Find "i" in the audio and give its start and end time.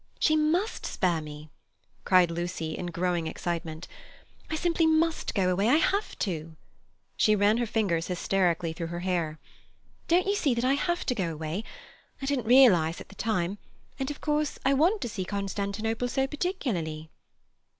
4.49-4.55, 5.69-5.75, 10.65-10.73, 12.19-12.25, 14.65-14.73